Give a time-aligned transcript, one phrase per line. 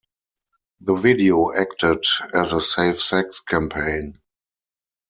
[0.79, 2.03] The video acted
[2.33, 4.15] as a safe sex campaign.